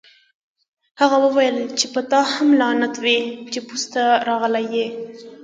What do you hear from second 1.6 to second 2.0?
چې